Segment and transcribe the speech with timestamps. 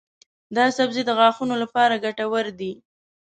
[0.55, 2.71] دا سبزی د غاښونو لپاره ګټور دی.